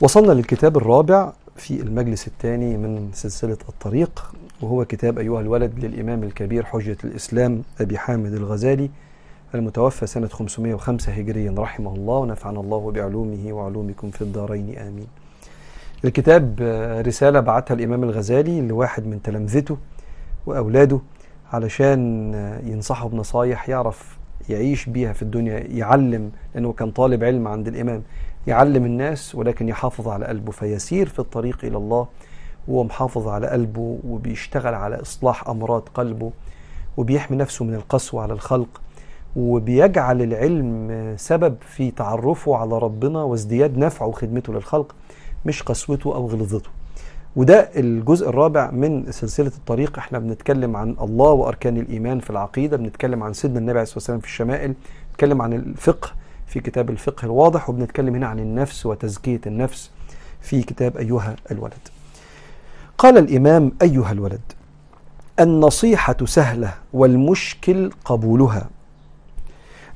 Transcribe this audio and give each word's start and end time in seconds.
وصلنا 0.00 0.32
للكتاب 0.32 0.76
الرابع 0.76 1.32
في 1.56 1.80
المجلس 1.80 2.26
الثاني 2.26 2.76
من 2.76 3.10
سلسلة 3.12 3.58
الطريق 3.68 4.32
وهو 4.62 4.84
كتاب 4.84 5.18
أيها 5.18 5.40
الولد 5.40 5.84
للإمام 5.84 6.22
الكبير 6.22 6.64
حجة 6.64 6.96
الإسلام 7.04 7.62
أبي 7.80 7.98
حامد 7.98 8.32
الغزالي 8.32 8.90
المتوفى 9.54 10.06
سنة 10.06 10.28
505 10.28 11.12
هجريا 11.12 11.54
رحمه 11.58 11.94
الله 11.94 12.14
ونفعنا 12.14 12.60
الله 12.60 12.90
بعلومه 12.90 13.52
وعلومكم 13.52 14.10
في 14.10 14.22
الدارين 14.22 14.78
آمين. 14.78 15.06
الكتاب 16.04 16.54
رسالة 17.06 17.40
بعتها 17.40 17.74
الإمام 17.74 18.04
الغزالي 18.04 18.60
لواحد 18.60 19.06
من 19.06 19.22
تلامذته 19.22 19.76
وأولاده 20.46 21.00
علشان 21.52 22.32
ينصحه 22.64 23.08
بنصايح 23.08 23.68
يعرف 23.68 24.18
يعيش 24.48 24.86
بيها 24.88 25.12
في 25.12 25.22
الدنيا 25.22 25.58
يعلم 25.58 26.30
لأنه 26.54 26.72
كان 26.72 26.90
طالب 26.90 27.24
علم 27.24 27.48
عند 27.48 27.68
الإمام. 27.68 28.02
يعلم 28.46 28.84
الناس 28.84 29.34
ولكن 29.34 29.68
يحافظ 29.68 30.08
على 30.08 30.26
قلبه 30.26 30.52
فيسير 30.52 31.08
في 31.08 31.18
الطريق 31.18 31.58
إلى 31.64 31.76
الله 31.76 32.06
وهو 32.68 32.84
محافظ 32.84 33.28
على 33.28 33.46
قلبه 33.46 33.98
وبيشتغل 34.08 34.74
على 34.74 35.00
إصلاح 35.02 35.48
أمراض 35.48 35.88
قلبه 35.94 36.30
وبيحمي 36.96 37.36
نفسه 37.36 37.64
من 37.64 37.74
القسوة 37.74 38.22
على 38.22 38.32
الخلق 38.32 38.80
وبيجعل 39.36 40.22
العلم 40.22 41.14
سبب 41.18 41.56
في 41.60 41.90
تعرفه 41.90 42.56
على 42.56 42.78
ربنا 42.78 43.22
وازدياد 43.22 43.78
نفعه 43.78 44.06
وخدمته 44.06 44.52
للخلق 44.52 44.94
مش 45.46 45.62
قسوته 45.62 46.14
أو 46.14 46.26
غلظته. 46.26 46.70
وده 47.36 47.70
الجزء 47.76 48.28
الرابع 48.28 48.70
من 48.70 49.12
سلسلة 49.12 49.46
الطريق. 49.56 49.98
إحنا 49.98 50.18
بنتكلم 50.18 50.76
عن 50.76 50.96
الله 51.00 51.30
وأركان 51.30 51.76
الإيمان 51.76 52.20
في 52.20 52.30
العقيدة 52.30 52.76
بنتكلم 52.76 53.22
عن 53.22 53.32
سيدنا 53.32 53.58
النبي 53.58 53.72
عليه 53.72 53.82
الصلاة 53.82 53.96
والسلام 53.96 54.18
في 54.20 54.26
الشمائل 54.26 54.74
بنتكلم 55.10 55.42
عن 55.42 55.52
الفقه 55.52 56.10
في 56.50 56.60
كتاب 56.60 56.90
الفقه 56.90 57.24
الواضح 57.24 57.70
وبنتكلم 57.70 58.14
هنا 58.14 58.26
عن 58.26 58.38
النفس 58.38 58.86
وتزكية 58.86 59.40
النفس 59.46 59.90
في 60.40 60.62
كتاب 60.62 60.96
أيها 60.96 61.36
الولد. 61.50 61.88
قال 62.98 63.18
الإمام 63.18 63.72
أيها 63.82 64.12
الولد 64.12 64.40
النصيحة 65.40 66.16
سهلة 66.24 66.74
والمشكل 66.92 67.90
قبولها 68.04 68.68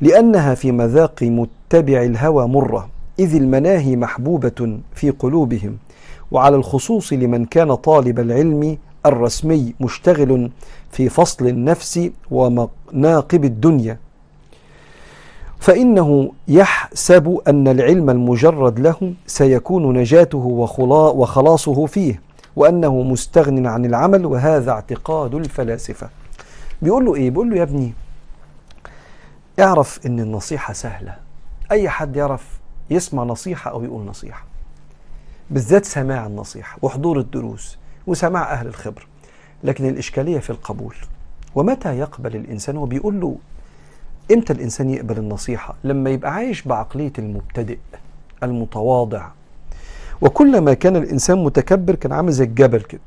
لأنها 0.01 0.55
في 0.55 0.73
مذاق 0.73 1.23
متبع 1.23 2.03
الهوى 2.03 2.49
مرة 2.49 2.89
إذ 3.19 3.35
المناهي 3.35 3.97
محبوبة 3.97 4.79
في 4.95 5.11
قلوبهم 5.11 5.77
وعلى 6.31 6.57
الخصوص 6.57 7.13
لمن 7.13 7.45
كان 7.45 7.75
طالب 7.75 8.21
العلم 8.21 8.79
الرسمي 9.07 9.75
مشتغل 9.81 10.51
في 10.93 11.09
فصل 11.09 11.47
النفس 11.47 12.11
ومناقب 12.31 13.45
الدنيا. 13.45 13.99
فإنه 15.65 16.33
يحسب 16.49 17.41
أن 17.49 17.69
العلم 17.69 18.11
المجرد 18.11 18.81
له 18.81 19.15
سيكون 19.27 19.99
نجاته 19.99 20.39
وخلاصه 21.17 21.87
فيه 21.87 22.23
وأنه 22.57 23.03
مستغن 23.03 23.67
عن 23.67 23.85
العمل 23.85 24.27
وهذا 24.27 24.71
اعتقاد 24.71 25.35
الفلاسفة. 25.35 26.09
بيقول 26.83 27.05
له 27.05 27.15
إيه؟ 27.15 27.31
بيقول 27.31 27.51
له 27.51 27.57
يا 27.57 27.63
ابني 27.63 27.93
اعرف 29.61 30.07
أن 30.07 30.21
النصيحة 30.21 30.73
سهلة. 30.73 31.17
أي 31.71 31.89
حد 31.89 32.17
يعرف 32.17 32.45
يسمع 32.91 33.23
نصيحة 33.23 33.71
أو 33.71 33.85
يقول 33.85 34.05
نصيحة 34.07 34.45
بالذات 35.51 35.85
سماع 35.85 36.27
النصيحة 36.27 36.79
وحضور 36.83 37.19
الدروس 37.19 37.79
وسماع 38.07 38.53
أهل 38.53 38.67
الخبر. 38.67 39.07
لكن 39.65 39.89
الإشكالية 39.89 40.39
في 40.39 40.51
القبول 40.51 40.95
ومتى 41.55 41.99
يقبل 41.99 42.37
الإنسان؟ 42.37 42.77
وبيقول 42.77 43.21
له 43.21 43.37
إمتى 44.33 44.53
الإنسان 44.53 44.91
يقبل 44.91 45.19
النصيحة؟ 45.19 45.75
لما 45.85 46.11
يبقى 46.11 46.35
عايش 46.35 46.63
بعقلية 46.63 47.13
المبتدئ 47.19 47.79
المتواضع. 48.43 49.27
وكلما 50.23 50.75
كان 50.75 50.97
الإنسان 50.97 51.45
متكبر 51.45 51.95
كان 51.95 52.13
عامل 52.13 52.33
زي 52.33 52.45
الجبل 52.45 52.81
كده. 52.81 53.01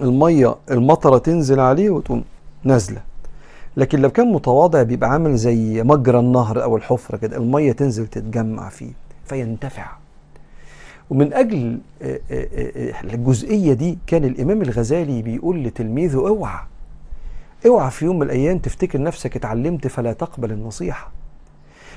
المية 0.00 0.54
المطرة 0.70 1.18
تنزل 1.18 1.60
عليه 1.60 1.90
وتقوم 1.90 2.24
نازلة. 2.64 3.00
لكن 3.76 4.00
لو 4.00 4.10
كان 4.10 4.32
متواضع 4.32 4.82
بيبقى 4.82 5.10
عامل 5.10 5.36
زي 5.36 5.82
مجرى 5.82 6.18
النهر 6.18 6.62
أو 6.62 6.76
الحفرة 6.76 7.16
كده 7.16 7.36
المية 7.36 7.72
تنزل 7.72 8.06
تتجمع 8.06 8.68
فيه 8.68 8.92
فينتفع. 9.26 9.86
ومن 11.10 11.32
أجل 11.32 11.78
الجزئية 13.04 13.72
دي 13.72 13.98
كان 14.06 14.24
الإمام 14.24 14.62
الغزالي 14.62 15.22
بيقول 15.22 15.64
لتلميذه 15.64 16.16
أوعى 16.28 16.58
اوعى 17.66 17.90
في 17.90 18.04
يوم 18.04 18.18
من 18.18 18.26
الأيام 18.26 18.58
تفتكر 18.58 19.02
نفسك 19.02 19.36
اتعلمت 19.36 19.86
فلا 19.86 20.12
تقبل 20.12 20.52
النصيحة. 20.52 21.10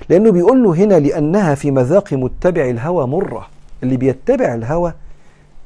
لأنه 0.10 0.32
بيقول 0.32 0.64
له 0.64 0.76
هنا 0.76 1.00
لأنها 1.00 1.56
في 1.56 1.72
مذاق 1.72 2.14
متبع 2.14 2.70
الهوى 2.70 3.08
مرة. 3.08 3.48
اللي 3.84 3.98
بيتبع 3.98 4.54
الهوى 4.54 4.94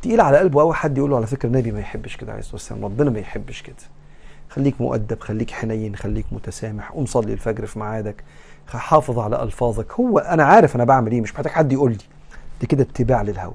تقيل 0.02 0.22
على 0.22 0.38
قلبه 0.38 0.62
قوي 0.62 0.74
حد 0.74 0.98
يقول 0.98 1.10
له 1.10 1.16
على 1.18 1.28
فكرة 1.28 1.48
النبي 1.48 1.72
ما 1.72 1.80
يحبش 1.80 2.18
كده 2.18 2.32
عليه 2.32 2.40
الصلاة 2.40 2.56
والسلام. 2.56 2.86
ربنا 2.86 3.10
ما 3.10 3.20
يحبش 3.20 3.62
كده. 3.62 3.76
خليك 4.50 4.82
مؤدب 4.82 5.20
خليك 5.20 5.52
حنين 5.52 5.96
خليك 5.96 6.26
متسامح. 6.32 6.92
قوم 6.92 7.06
صلي 7.06 7.34
الفجر 7.34 7.66
في 7.66 7.80
ميعادك. 7.80 8.24
حافظ 8.68 9.20
على 9.20 9.44
ألفاظك. 9.44 9.94
هو 9.94 10.20
أنا 10.20 10.44
عارف 10.44 10.76
أنا 10.76 10.84
بعمل 10.84 11.12
إيه. 11.12 11.22
مش 11.22 11.34
محتاج 11.34 11.52
حد 11.52 11.72
يقول 11.72 11.92
لي. 11.92 11.98
دي 12.62 12.68
كده 12.68 12.84
اتباع 12.84 13.22
للهوى. 13.22 13.54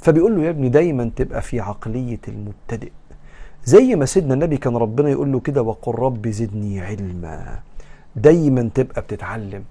فبيقول 0.00 0.36
له 0.36 0.42
يا 0.42 0.50
ابني 0.50 0.68
دايما 0.68 1.10
تبقى 1.16 1.42
في 1.42 1.60
عقلية 1.60 2.20
المبتدئ. 2.28 2.90
زي 3.64 3.96
ما 3.96 4.04
سيدنا 4.06 4.34
النبي 4.34 4.56
كان 4.56 4.76
ربنا 4.76 5.10
يقول 5.10 5.32
له 5.32 5.40
كده 5.40 5.62
وقل 5.62 5.94
رب 5.94 6.28
زدني 6.28 6.80
علما. 6.80 7.58
دايما 8.16 8.70
تبقى 8.74 9.00
بتتعلم. 9.00 9.62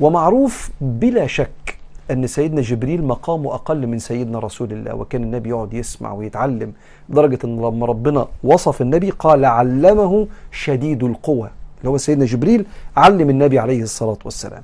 ومعروف 0.00 0.70
بلا 0.80 1.26
شك 1.26 1.78
أن 2.10 2.26
سيدنا 2.26 2.60
جبريل 2.60 3.04
مقامه 3.04 3.54
أقل 3.54 3.86
من 3.86 3.98
سيدنا 3.98 4.38
رسول 4.38 4.72
الله 4.72 4.94
وكان 4.94 5.22
النبي 5.22 5.48
يقعد 5.48 5.74
يسمع 5.74 6.12
ويتعلم 6.12 6.72
لدرجة 7.08 7.38
إن 7.44 7.56
لما 7.56 7.86
ربنا 7.86 8.26
وصف 8.44 8.82
النبي 8.82 9.10
قال 9.10 9.44
علمه 9.44 10.26
شديد 10.52 11.04
القوى. 11.04 11.50
اللي 11.78 11.90
هو 11.90 11.96
سيدنا 11.96 12.24
جبريل 12.24 12.66
علم 12.96 13.30
النبي 13.30 13.58
عليه 13.58 13.82
الصلاة 13.82 14.18
والسلام. 14.24 14.62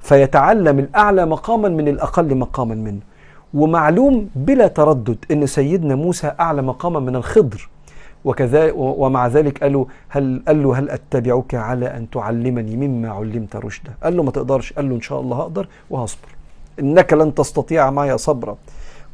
فيتعلم 0.00 0.78
الأعلى 0.78 1.26
مقاما 1.26 1.68
من 1.68 1.88
الأقل 1.88 2.34
مقاما 2.34 2.74
منه. 2.74 3.00
ومعلوم 3.54 4.30
بلا 4.36 4.66
تردد 4.66 5.24
إن 5.30 5.46
سيدنا 5.46 5.94
موسى 5.94 6.32
أعلى 6.40 6.62
مقاما 6.62 7.00
من 7.00 7.16
الخضر. 7.16 7.68
وكذا 8.24 8.72
ومع 8.76 9.26
ذلك 9.26 9.62
قال 9.62 9.72
له 9.72 9.86
هل 10.08 10.42
قال 10.48 10.62
له 10.62 10.78
هل 10.78 10.90
أتبعك 10.90 11.54
على 11.54 11.96
أن 11.96 12.10
تعلمني 12.10 12.76
مما 12.76 13.08
علمت 13.08 13.56
رشدا؟ 13.56 13.92
قال 14.02 14.16
له 14.16 14.22
ما 14.22 14.30
تقدرش. 14.30 14.72
قال 14.72 14.88
له 14.88 14.94
إن 14.94 15.00
شاء 15.00 15.20
الله 15.20 15.36
هقدر 15.36 15.68
وهصبر. 15.90 16.28
إنك 16.80 17.12
لن 17.12 17.34
تستطيع 17.34 17.90
معي 17.90 18.18
صبرا. 18.18 18.56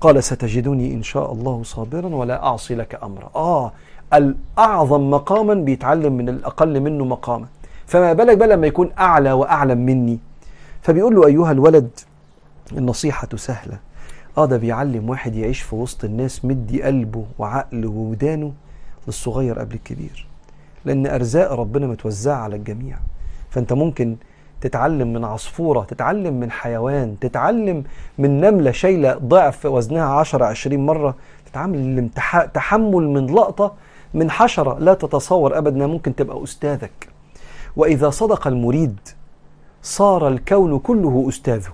قال 0.00 0.24
ستجدني 0.24 0.94
إن 0.94 1.02
شاء 1.02 1.32
الله 1.32 1.62
صابرا 1.62 2.06
ولا 2.06 2.46
أعصي 2.46 2.74
لك 2.74 2.98
أمرا. 3.02 3.30
آه 3.36 3.72
الأعظم 4.14 5.10
مقاما 5.10 5.54
بيتعلم 5.54 6.12
من 6.12 6.28
الأقل 6.28 6.80
منه 6.80 7.04
مقاما. 7.04 7.46
فما 7.86 8.12
بالك 8.12 8.36
بقى 8.36 8.48
لما 8.48 8.66
يكون 8.66 8.90
أعلى 8.98 9.32
وأعلم 9.32 9.78
مني؟ 9.78 10.18
فبيقول 10.82 11.14
له 11.14 11.26
أيها 11.26 11.52
الولد 11.52 11.90
النصيحة 12.72 13.28
سهلة. 13.34 13.78
آه 14.38 14.46
ده 14.46 14.56
بيعلم 14.56 15.10
واحد 15.10 15.34
يعيش 15.34 15.60
في 15.60 15.74
وسط 15.74 16.04
الناس 16.04 16.44
مدي 16.44 16.82
قلبه 16.82 17.24
وعقله 17.38 17.88
وودانه 17.90 18.52
للصغير 19.06 19.58
قبل 19.58 19.74
الكبير. 19.74 20.26
لأن 20.84 21.06
أرزاق 21.06 21.52
ربنا 21.52 21.86
متوزعة 21.86 22.36
على 22.36 22.56
الجميع. 22.56 22.96
فأنت 23.50 23.72
ممكن 23.72 24.16
تتعلم 24.60 25.12
من 25.12 25.24
عصفورة 25.24 25.84
تتعلم 25.84 26.40
من 26.40 26.50
حيوان 26.50 27.16
تتعلم 27.20 27.84
من 28.18 28.40
نملة 28.40 28.70
شايلة 28.70 29.14
ضعف 29.14 29.66
وزنها 29.66 30.04
10 30.04 30.44
20 30.44 30.86
مرة. 30.86 31.14
تتعامل 31.46 32.08
تحمل 32.54 33.08
من 33.08 33.26
لقطة 33.26 33.72
من 34.14 34.30
حشرة 34.30 34.78
لا 34.78 34.94
تتصور 34.94 35.58
إنها 35.58 35.86
ممكن 35.86 36.14
تبقى 36.14 36.44
أستاذك. 36.44 37.08
وإذا 37.76 38.10
صدق 38.10 38.46
المريد 38.46 38.96
صار 39.82 40.28
الكون 40.28 40.78
كله 40.78 41.26
أستاذه. 41.28 41.72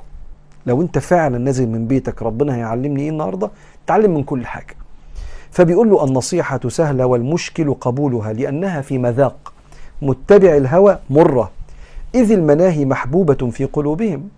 لو 0.66 0.82
أنت 0.82 0.98
فعلا 0.98 1.38
نازل 1.38 1.68
من 1.68 1.86
بيتك 1.86 2.22
ربنا 2.22 2.56
هيعلمني 2.56 3.02
إيه 3.02 3.10
النهارده؟ 3.10 3.50
تعلم 3.86 4.14
من 4.14 4.22
كل 4.22 4.46
حاجة. 4.46 4.74
فبيقول 5.52 5.90
له 5.90 6.04
النصيحة 6.04 6.60
سهلة 6.68 7.06
والمشكل 7.06 7.74
قبولها 7.74 8.32
لأنها 8.32 8.80
في 8.80 8.98
مذاق. 8.98 9.52
متبع 10.02 10.56
الهوى 10.56 10.98
مرة. 11.10 11.50
إذ 12.14 12.32
المناهي 12.32 12.84
محبوبة 12.84 13.50
في 13.50 13.64
قلوبهم. 13.64 14.28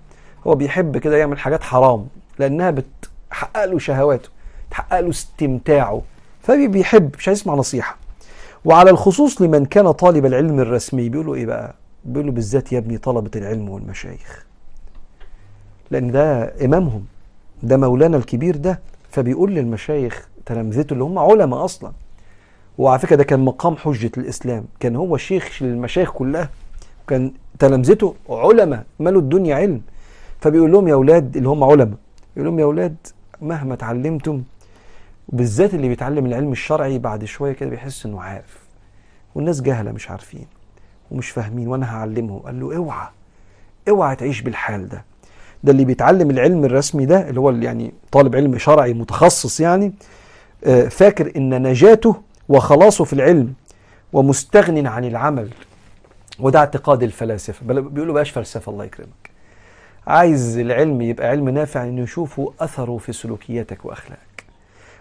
هو 0.47 0.55
بيحب 0.55 0.99
كده 0.99 1.17
يعمل 1.17 1.39
حاجات 1.39 1.63
حرام 1.63 2.07
لأنها 2.39 2.71
بتحقق 2.71 3.65
له 3.65 3.79
شهواته 3.79 4.29
تحقق 4.71 5.01
له 5.01 5.11
استمتاعه. 5.11 6.03
فبيحب 6.43 7.11
مش 7.19 7.29
هيسمع 7.29 7.55
نصيحة. 7.55 7.97
وعلى 8.65 8.91
الخصوص 8.91 9.43
لمن 9.43 9.65
كان 9.65 9.91
طالب 9.91 10.27
العلم 10.27 10.61
الرسمي 10.61 11.09
بيقولوا 11.09 11.35
إيه 11.35 11.47
بقى؟ 11.47 11.75
بيقولوا 12.05 12.33
بالذات 12.33 12.73
يا 12.73 12.79
ابني 12.79 12.99
طلبة 12.99 13.31
العلم 13.37 13.69
والمشايخ. 13.69 14.47
لأن 15.91 16.11
ده 16.11 16.55
إمامهم 16.65 17.05
ده 17.63 17.77
مولانا 17.77 18.17
الكبير 18.17 18.57
ده. 18.57 18.81
فبيقول 19.11 19.55
للمشايخ 19.55 20.29
تلامذته 20.47 20.93
اللي 20.93 21.05
هم 21.05 21.19
علماء 21.19 21.65
أصلا. 21.65 21.93
وعلى 22.79 22.99
فكرة 22.99 23.17
ده 23.17 23.25
كان 23.25 23.41
مقام 23.41 23.77
حجة 23.77 24.11
الإسلام. 24.19 24.65
كان 24.81 24.97
هو 24.97 25.15
الشيخ 25.15 25.63
للمشايخ 25.63 26.11
كلها. 26.13 26.51
وكان 27.05 27.33
تلامذته 27.59 28.15
علماء 28.29 28.85
مالوا 28.99 29.21
الدنيا 29.21 29.57
علم. 29.57 29.81
فبيقول 30.41 30.73
لهم 30.73 30.89
يا 30.89 30.95
أولاد 30.95 31.37
اللي 31.37 31.49
هم 31.49 31.65
علماء 31.65 31.97
يقول 32.37 32.47
لهم 32.49 32.59
يا 32.59 32.65
أولاد 32.65 32.97
مهما 33.43 33.75
اتعلمتم 33.75 34.43
وبالذات 35.29 35.75
اللي 35.75 35.89
بيتعلم 35.89 36.27
العلم 36.27 36.53
الشرعي 36.53 36.99
بعد 36.99 37.25
شوية 37.25 37.53
كده 37.53 37.71
بيحس 37.71 38.07
إنه 38.07 38.21
عارف. 38.21 38.59
والناس 39.35 39.61
جهلة 39.61 39.93
مش 39.93 40.11
عارفين 40.11 40.47
ومش 41.11 41.31
فاهمين 41.31 41.69
وأنا 41.69 41.97
هعلمهم. 41.97 42.39
قال 42.39 42.61
له 42.61 42.77
اوعى 42.77 43.09
اوعى 43.89 44.17
تعيش 44.17 44.41
بالحال 44.41 44.89
ده. 44.89 45.05
ده 45.65 45.73
اللي 45.73 45.85
بيتعلم 45.85 46.31
العلم 46.31 46.65
الرسمي 46.65 47.07
ده 47.07 47.29
اللي 47.29 47.41
هو 47.41 47.51
يعني 47.51 47.93
طالب 48.13 48.37
علم 48.37 48.59
شرعي 48.59 48.93
متخصص 48.95 49.61
يعني 49.61 49.93
فاكر 50.91 51.33
إن 51.37 51.63
نجاته 51.63 52.17
وخلاصه 52.49 53.05
في 53.05 53.13
العلم 53.13 53.53
ومستغن 54.13 54.87
عن 54.87 55.05
العمل. 55.05 55.49
وده 56.41 56.59
اعتقاد 56.59 57.03
الفلاسفة. 57.03 57.67
بيقولوا 57.67 58.15
بقاش 58.15 58.31
فلسفة 58.31 58.73
الله 58.73 58.85
يكرمك. 58.85 59.31
عايز 60.07 60.59
العلم 60.59 61.03
يبقى 61.03 61.29
علم 61.29 61.49
نافع 61.49 61.85
إنه 61.85 62.03
يشوفوا 62.03 62.51
أثره 62.61 62.99
في 62.99 63.13
سلوكياتك 63.13 63.85
وأخلاقك. 63.85 64.45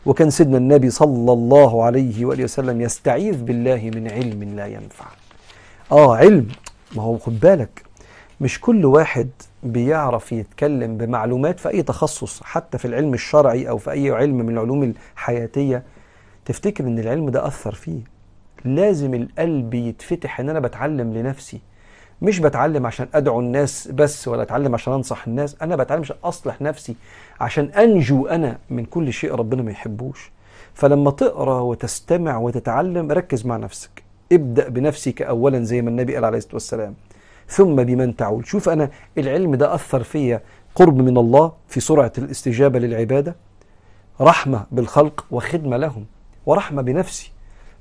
وكان 0.06 0.30
سيدنا 0.30 0.58
النبي 0.58 0.90
صلى 0.90 1.34
الله 1.34 1.84
عليه 1.84 2.26
وآله 2.26 2.44
وسلم 2.44 2.82
يستعيذ 2.82 3.44
بالله 3.44 3.92
من 3.96 4.12
علم 4.12 4.44
لا 4.44 4.68
ينفع. 4.68 5.06
آه 5.92 6.16
علم. 6.16 6.48
ما 6.96 7.04
هو 7.04 7.18
خد 7.18 7.40
بالك. 7.40 7.84
مش 8.44 8.62
كل 8.62 8.86
واحد 8.86 9.30
بيعرف 9.64 10.32
يتكلم 10.32 10.98
بمعلومات 10.98 11.60
في 11.60 11.70
أي 11.70 11.84
تخصص 11.84 12.44
حتى 12.44 12.78
في 12.78 12.86
العلم 12.86 13.14
الشرعي 13.14 13.70
أو 13.70 13.78
في 13.78 13.92
أي 13.92 14.12
علم 14.12 14.38
من 14.38 14.54
العلوم 14.54 14.84
الحياتية. 14.84 15.84
تفتكر 16.46 16.84
إن 16.84 17.00
العلم 17.00 17.30
ده 17.30 17.48
أثر 17.48 17.74
فيه؟ 17.74 18.00
لازم 18.66 19.14
القلب 19.14 19.74
يتفتح 19.74 20.40
إن 20.40 20.50
أنا 20.50 20.60
بتعلم 20.60 21.14
لنفسي. 21.14 21.62
مش 22.22 22.40
بتعلم 22.40 22.86
عشان 22.86 23.08
أدعو 23.14 23.40
الناس 23.40 23.88
بس 23.88 24.28
ولا 24.28 24.42
أتعلم 24.42 24.74
عشان 24.74 24.94
أنصح 24.94 25.28
الناس. 25.28 25.56
أنا 25.62 25.76
بتعلم 25.76 26.02
عشان 26.02 26.16
أصلح 26.24 26.62
نفسي 26.62 26.96
عشان 27.42 27.66
أنجو 27.66 28.28
أنا 28.28 28.58
من 28.70 28.86
كل 28.86 29.14
شيء 29.14 29.36
ربنا 29.36 29.62
ما 29.62 29.72
يحبوش. 29.72 30.32
فلما 30.74 31.12
تقرأ 31.12 31.60
وتستمع 31.60 32.38
وتتعلم 32.38 33.12
ركز 33.12 33.46
مع 33.46 33.58
نفسك. 33.58 34.04
ابدأ 34.32 34.70
بنفسك 34.70 35.22
اولا 35.22 35.64
زي 35.64 35.82
ما 35.82 35.90
النبي 35.90 36.16
قال 36.16 36.26
عليه 36.26 36.38
الصلاة 36.38 36.54
والسلام. 36.54 36.96
ثم 37.56 37.76
بمن 37.76 38.16
تعول 38.16 38.48
شوف 38.48 38.70
أنا 38.70 38.90
العلم 39.18 39.56
ده 39.56 39.76
أثر 39.76 40.04
فيا 40.04 40.42
قرب 40.76 41.02
من 41.02 41.18
الله 41.18 41.52
في 41.68 41.80
سرعة 41.80 42.12
الاستجابة 42.18 42.80
للعبادة؟ 42.80 43.36
رحمة 44.22 44.66
بالخلق 44.72 45.26
وخدمة 45.32 45.78
لهم 45.78 46.06
ورحمة 46.46 46.82
بنفسي. 46.82 47.32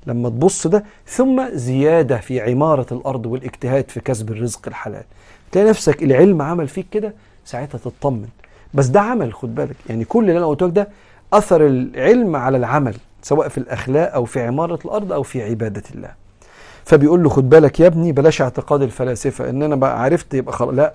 لما 0.07 0.29
تبص 0.29 0.67
ده 0.67 0.83
ثم 1.07 1.49
زيادة 1.53 2.17
في 2.17 2.41
عمارة 2.41 2.85
الأرض 2.91 3.25
والاجتهاد 3.25 3.89
في 3.91 3.99
كسب 3.99 4.31
الرزق 4.31 4.67
الحلال. 4.67 5.03
تلاقي 5.51 5.69
نفسك 5.69 6.03
العلم 6.03 6.41
عمل 6.41 6.67
فيك 6.67 6.85
كده 6.91 7.13
ساعتها 7.45 7.77
تطمن. 7.77 8.27
بس 8.73 8.85
ده 8.87 9.01
عمل 9.01 9.33
خد 9.33 9.55
بالك. 9.55 9.75
يعني 9.89 10.05
كل 10.05 10.29
اللي 10.29 10.37
أنا 10.37 10.45
قلته 10.45 10.67
ده 10.67 10.87
أثر 11.33 11.67
العلم 11.67 12.35
على 12.35 12.57
العمل 12.57 12.95
سواء 13.21 13.47
في 13.47 13.57
الأخلاق 13.57 14.13
أو 14.13 14.25
في 14.25 14.41
عمارة 14.41 14.79
الأرض 14.85 15.11
أو 15.11 15.23
في 15.23 15.43
عبادة 15.43 15.83
الله. 15.95 16.22
فبيقول 16.85 17.23
له 17.23 17.29
خد 17.29 17.49
بالك 17.49 17.79
يا 17.79 17.87
ابني 17.87 18.11
بلاش 18.11 18.41
اعتقاد 18.41 18.81
الفلاسفة 18.81 19.49
إن 19.49 19.63
أنا 19.63 19.75
بقى 19.75 20.03
عرفت 20.03 20.33
يبقى 20.33 20.53
خلاص 20.53 20.73
لا 20.75 20.93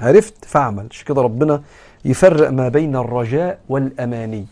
عرفت 0.00 0.44
فاعمل 0.44 0.86
مش 0.90 1.04
كده 1.04 1.22
ربنا 1.22 1.62
يفرق 2.04 2.50
ما 2.50 2.68
بين 2.68 2.96
الرجاء 2.96 3.58
والأماني. 3.68 4.46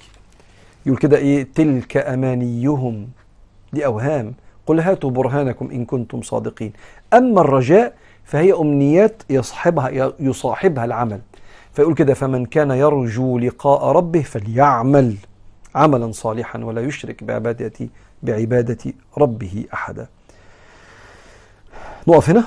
يقول 0.86 0.98
كده 0.98 1.16
إيه؟ 1.16 1.46
تلك 1.54 1.96
أمانيهم. 1.96 3.08
دي 3.72 3.86
أوهام. 3.86 4.34
قل 4.66 4.80
هاتوا 4.80 5.10
برهانكم 5.10 5.70
إن 5.70 5.84
كنتم 5.84 6.22
صادقين. 6.22 6.72
أما 7.14 7.40
الرجاء 7.40 7.94
فهي 8.24 8.52
أمنيات 8.52 9.22
يصحبها 9.30 10.12
يصاحبها 10.20 10.84
العمل. 10.84 11.20
فيقول 11.72 11.94
كده 11.94 12.14
فمن 12.14 12.46
كان 12.46 12.70
يرجو 12.70 13.38
لقاء 13.38 13.84
ربه 13.92 14.22
فليعمل 14.22 15.16
عملا 15.74 16.12
صالحا 16.12 16.58
ولا 16.64 16.80
يشرك 16.80 17.24
بعبادة 17.24 17.88
بعبادة 18.22 18.92
ربه 19.18 19.64
أحدا. 19.74 20.06
نقف 22.08 22.30
هنا 22.30 22.44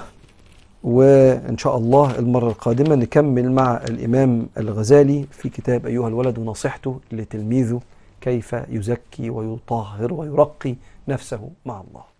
وإن 0.83 1.57
شاء 1.57 1.77
الله 1.77 2.19
المرة 2.19 2.47
القادمة 2.47 2.95
نكمل 2.95 3.51
مع 3.51 3.77
الإمام 3.77 4.47
الغزالي 4.57 5.25
في 5.31 5.49
كتاب 5.49 5.85
أيها 5.85 6.07
الولد 6.07 6.37
ونصيحته 6.37 6.99
لتلميذه 7.11 7.81
كيف 8.21 8.55
يزكي 8.69 9.29
ويطهر 9.29 10.13
ويرقي 10.13 10.75
نفسه 11.07 11.49
مع 11.65 11.81
الله. 11.81 12.18